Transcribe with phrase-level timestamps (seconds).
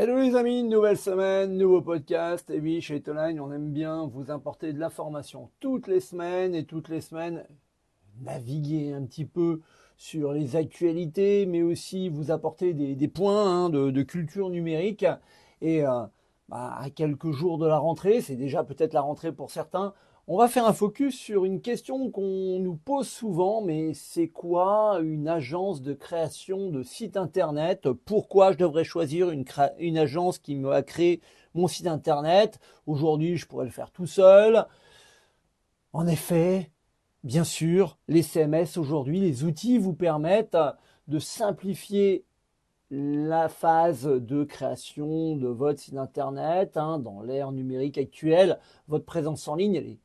[0.00, 2.48] Hello les amis, nouvelle semaine, nouveau podcast.
[2.50, 6.64] Et oui, chez Etoline, on aime bien vous importer de l'information toutes les semaines et
[6.66, 7.44] toutes les semaines
[8.20, 9.60] naviguer un petit peu
[9.96, 15.04] sur les actualités, mais aussi vous apporter des, points hein, de, culture numérique.
[15.62, 16.04] Et euh,
[16.48, 19.94] bah, à quelques jours de la rentrée, c'est déjà peut-être la rentrée pour certains,
[20.30, 25.00] on va faire un focus sur une question qu'on nous pose souvent, mais c'est quoi
[25.00, 27.90] une agence de création de site internet?
[28.04, 31.22] Pourquoi je devrais choisir une, agence qui me a créé
[31.54, 32.60] mon site internet?
[32.86, 34.66] Aujourd'hui, je pourrais le faire tout seul.
[35.94, 36.72] En effet,
[37.24, 40.58] bien sûr, les CMS aujourd'hui, les outils vous permettent
[41.08, 42.26] de simplifier
[42.90, 48.58] la phase de création de votre site internet hein, dans l'ère numérique actuelle.
[48.88, 49.98] Votre présence en ligne, elle est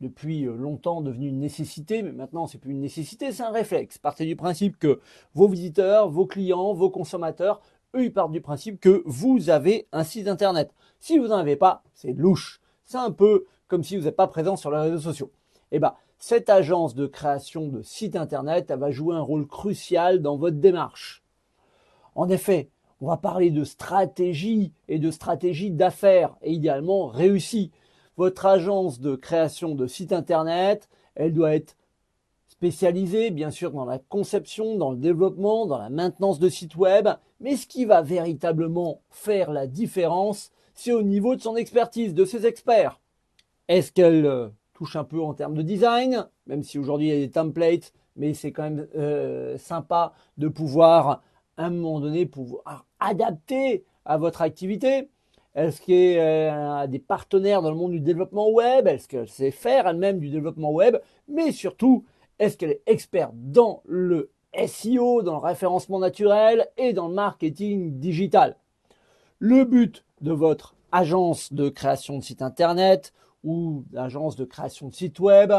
[0.00, 3.98] depuis euh, longtemps devenu une nécessité, mais maintenant c'est plus une nécessité, c'est un réflexe.
[3.98, 5.00] Partez du principe que
[5.34, 7.60] vos visiteurs, vos clients, vos consommateurs,
[7.94, 10.70] eux, ils partent du principe que vous avez un site internet.
[11.00, 12.60] Si vous n'en avez pas, c'est louche.
[12.84, 15.30] C'est un peu comme si vous n'êtes pas présent sur les réseaux sociaux.
[15.72, 20.22] Eh ben, cette agence de création de site internet, elle va jouer un rôle crucial
[20.22, 21.22] dans votre démarche.
[22.14, 22.70] En effet,
[23.00, 27.70] on va parler de stratégie et de stratégie d'affaires, et idéalement réussie.
[28.16, 31.76] Votre agence de création de site internet, elle doit être
[32.48, 37.08] spécialisée bien sûr dans la conception, dans le développement, dans la maintenance de sites web,
[37.40, 42.24] mais ce qui va véritablement faire la différence, c'est au niveau de son expertise, de
[42.24, 43.00] ses experts.
[43.68, 47.22] Est-ce qu'elle euh, touche un peu en termes de design, même si aujourd'hui il y
[47.22, 51.22] a des templates, mais c'est quand même euh, sympa de pouvoir
[51.58, 55.10] à un moment donné pouvoir adapter à votre activité?
[55.56, 58.86] Est-ce qu'elle a des partenaires dans le monde du développement web?
[58.86, 60.98] Est-ce qu'elle sait faire elle-même du développement web?
[61.28, 62.04] Mais surtout,
[62.38, 64.30] est-ce qu'elle est experte dans le
[64.66, 68.56] SEO, dans le référencement naturel et dans le marketing digital?
[69.38, 74.94] Le but de votre agence de création de site internet ou d'agence de création de
[74.94, 75.54] site web,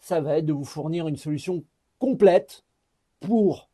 [0.00, 1.64] ça va être de vous fournir une solution
[1.98, 2.64] complète
[3.20, 3.68] pour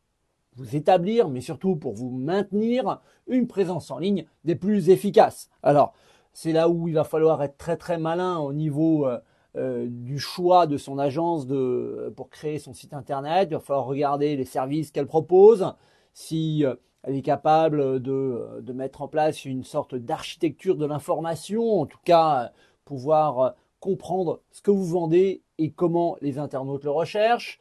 [0.55, 5.49] vous établir, mais surtout pour vous maintenir une présence en ligne des plus efficaces.
[5.63, 5.93] Alors,
[6.33, 9.19] c'est là où il va falloir être très très malin au niveau euh,
[9.57, 13.49] euh, du choix de son agence de, pour créer son site internet.
[13.51, 15.73] Il va falloir regarder les services qu'elle propose,
[16.13, 21.81] si euh, elle est capable de, de, mettre en place une sorte d'architecture de l'information,
[21.81, 22.51] en tout cas
[22.85, 27.59] pouvoir comprendre ce que vous vendez et comment les internautes le recherchent.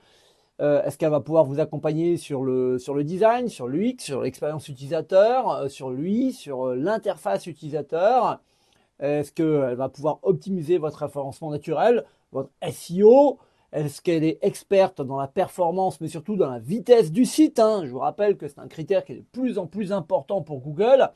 [0.60, 5.50] Euh, est-ce qu'elle va pouvoir vous accompagner sur le, design, sur l'UX, sur l'expérience utilisateur,
[5.50, 8.40] euh, sur l'UI, sur euh, l'interface utilisateur?
[8.98, 13.38] Est-ce qu'elle va pouvoir optimiser votre référencement naturel, votre SEO
[13.72, 17.82] Est-ce qu'elle est experte dans la performance, mais surtout dans la vitesse du site hein?
[17.86, 20.60] Je vous rappelle que c'est un critère qui est de plus en plus important pour
[20.60, 21.08] Google.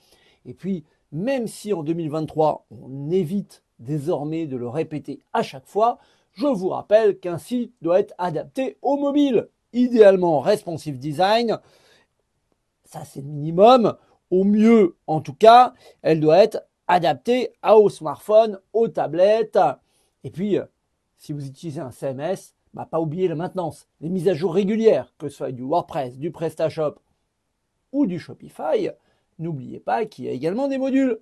[0.46, 5.98] Et puis, même si en 2023, on évite désormais de le répéter à chaque fois,
[6.34, 11.58] je vous rappelle qu'un site doit être adapté au mobile, idéalement responsive design.
[12.84, 13.96] Ça, c'est le minimum.
[14.30, 19.58] Au mieux, en tout cas, elle doit être adaptée au smartphone, aux tablettes.
[20.24, 20.64] Et puis, euh,
[21.18, 25.14] si vous utilisez un CMS, bah, pas oublier la maintenance, les mises à jour régulières,
[25.18, 26.96] que ce soit du WordPress, du PrestaShop
[27.92, 28.90] ou du Shopify.
[29.38, 31.20] N'oubliez pas qu'il y a également des modules.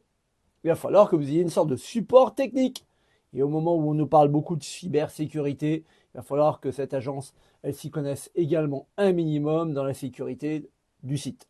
[0.64, 2.86] Il va falloir que vous ayez une sorte de support technique.
[3.34, 5.84] Et au moment où on nous parle beaucoup de cybersécurité,
[6.14, 10.68] il va falloir que cette agence, elle s'y connaisse également un minimum dans la sécurité
[11.02, 11.48] du site.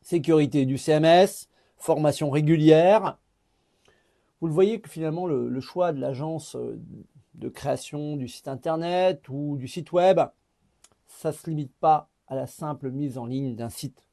[0.00, 3.18] Sécurité du CMS, formation régulière.
[4.40, 6.80] Vous le voyez que finalement le, choix de l'agence euh,
[7.34, 10.20] de création du site internet ou du site web,
[11.06, 14.04] ça ne se limite pas à la simple mise en ligne d'un site.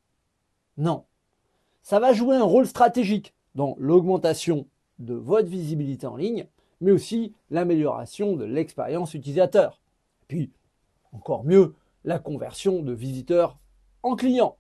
[0.78, 1.06] Non.
[1.82, 4.68] Ça va jouer un rôle stratégique dans l'augmentation
[5.00, 6.46] de votre visibilité en ligne,
[6.82, 9.82] mais aussi l'amélioration de l'expérience utilisateur.
[10.28, 10.52] Puis,
[11.12, 13.58] encore mieux, la conversion de visiteurs
[14.04, 14.58] en clients.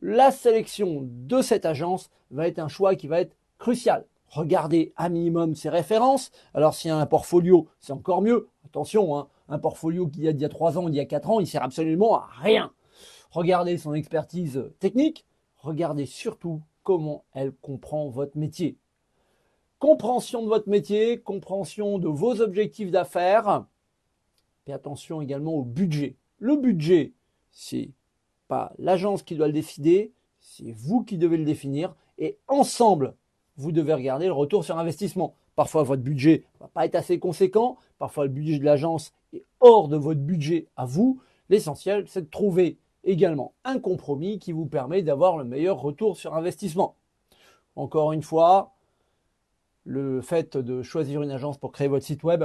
[0.00, 4.06] La sélection de cette agence va être un choix qui va être crucial.
[4.28, 6.30] Regardez à minimum ses références.
[6.54, 8.48] Alors s'il y a un portfolio, c'est encore mieux.
[8.64, 11.30] Attention, hein, un portfolio qui a d'il y a 3 ans, d'il y a 4
[11.30, 12.72] ans, il sert absolument à rien.
[13.30, 15.26] Regardez son expertise technique.
[15.58, 18.78] Regardez surtout comment elle comprend votre métier
[19.82, 23.64] compréhension de votre métier, compréhension de vos objectifs d'affaires.
[24.68, 26.14] Et attention également au budget.
[26.38, 27.14] Le budget,
[27.50, 27.90] c'est
[28.46, 31.96] pas l'agence qui doit le décider, c'est vous qui devez le définir.
[32.18, 33.16] Et ensemble,
[33.56, 35.34] vous devez regarder le retour sur investissement.
[35.56, 37.76] Parfois, votre budget va pas être assez conséquent.
[37.98, 41.20] Parfois, le budget de l'agence est hors de votre budget à vous.
[41.48, 46.36] L'essentiel, c'est de trouver également un compromis qui vous permet d'avoir le meilleur retour sur
[46.36, 46.94] investissement.
[47.74, 48.71] Encore une fois,
[49.84, 52.44] le fait de choisir une agence pour créer votre site web,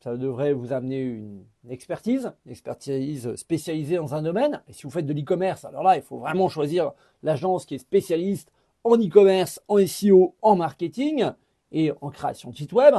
[0.00, 4.62] ça devrait vous amener une expertise, une expertise spécialisée dans un domaine.
[4.68, 6.92] Et si vous faites de l'e-commerce, alors là, il faut vraiment choisir
[7.22, 8.52] l'agence qui est spécialiste
[8.84, 11.30] en e-commerce, en SEO, en marketing
[11.72, 12.94] et en création de site web.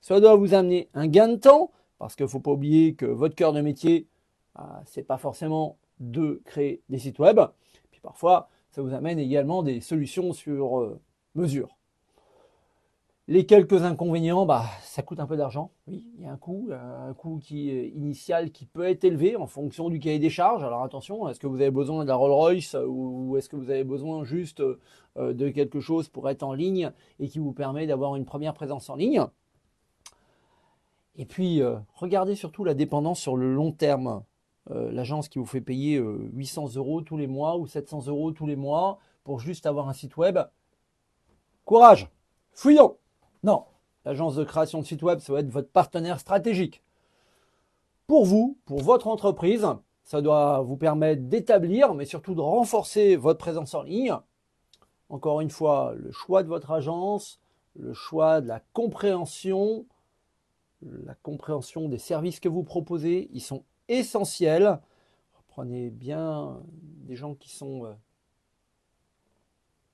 [0.00, 3.06] Ça doit vous amener un gain de temps parce qu'il ne faut pas oublier que
[3.06, 4.08] votre cœur de métier,
[4.54, 7.40] ah, c'est pas forcément de créer des sites web.
[7.90, 11.00] Puis parfois, ça vous amène également des solutions sur euh,
[11.34, 11.77] mesure.
[13.30, 15.70] Les quelques inconvénients, bah, ça coûte un peu d'argent.
[15.86, 19.36] Oui, il y a un coût, un coût qui est initial qui peut être élevé
[19.36, 20.64] en fonction du cahier des charges.
[20.64, 23.84] Alors attention, est-ce que vous avez besoin de la Rolls-Royce ou est-ce que vous avez
[23.84, 26.90] besoin juste euh, de quelque chose pour être en ligne
[27.20, 29.22] et qui vous permet d'avoir une première présence en ligne?
[31.16, 34.22] Et puis, euh, regardez surtout la dépendance sur le long terme.
[34.70, 38.46] Euh, l'agence qui vous fait payer 800 euros tous les mois ou 700 euros tous
[38.46, 40.38] les mois pour juste avoir un site web.
[41.66, 42.08] Courage,
[42.52, 42.96] fouillons
[43.42, 43.64] non,
[44.04, 46.82] l'agence de création de site web, ça doit être votre partenaire stratégique.
[48.06, 49.66] Pour vous, pour votre entreprise,
[50.02, 54.16] ça doit vous permettre d'établir, mais surtout de renforcer votre présence en ligne.
[55.10, 57.40] Encore une fois, le choix de votre agence,
[57.76, 59.86] le choix de la compréhension,
[60.82, 64.80] la compréhension des services que vous proposez, ils sont essentiels.
[65.48, 67.92] Prenez bien des gens qui sont euh,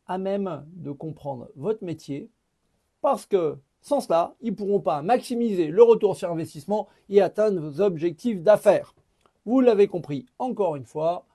[0.06, 2.28] à même de comprendre votre métier,
[3.04, 7.60] parce que sans cela, ils ne pourront pas maximiser le retour sur investissement et atteindre
[7.60, 8.94] vos objectifs d'affaires.
[9.44, 11.26] Vous l'avez compris, encore une fois,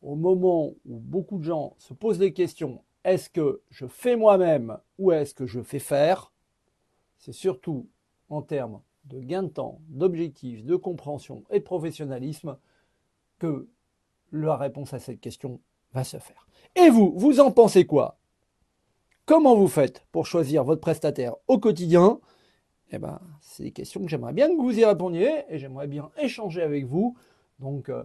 [0.00, 4.78] au moment où beaucoup de gens se posent des questions, est-ce que je fais moi-même
[4.96, 6.32] ou est-ce que je fais faire
[7.18, 7.88] C'est surtout
[8.30, 12.58] en termes de gain de temps, d'objectifs, de compréhension et de professionnalisme
[13.40, 13.66] que
[14.30, 15.58] la réponse à cette question
[15.92, 16.46] va se faire.
[16.76, 18.17] Et vous, vous en pensez quoi?
[19.28, 22.18] Comment vous faites pour choisir votre prestataire au quotidien?
[22.92, 26.10] Eh ben, c'est des questions que j'aimerais bien que vous y répondiez et j'aimerais bien
[26.16, 27.14] échanger avec vous.
[27.58, 28.04] Donc, euh,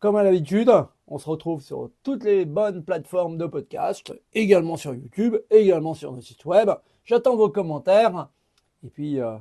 [0.00, 0.70] comme à l'habitude,
[1.06, 6.12] on se retrouve sur toutes les bonnes plateformes de podcast, également sur YouTube, également sur
[6.12, 6.68] nos sites web.
[7.06, 8.28] J'attends vos commentaires
[8.84, 9.38] et puis euh,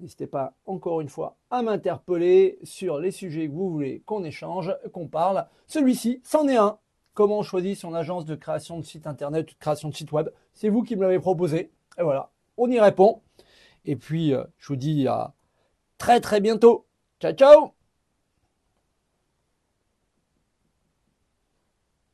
[0.00, 4.74] n'hésitez pas encore une fois à m'interpeller sur les sujets que vous voulez qu'on échange,
[4.94, 5.44] qu'on parle.
[5.66, 6.78] Celui-ci, c'en est un
[7.16, 10.28] comment on choisit son agence de création de site internet de création de site web.
[10.52, 11.72] C'est vous qui me l'avez proposé.
[11.98, 13.22] Et voilà, on y répond.
[13.86, 15.34] Et puis, euh, je vous dis à
[15.98, 16.86] très très bientôt.
[17.20, 17.75] Ciao, ciao